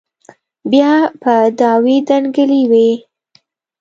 بيا 0.71 0.93
به 1.21 1.33
دعوې 1.59 1.97
دنگلې 2.09 2.61
وې. 2.71 2.89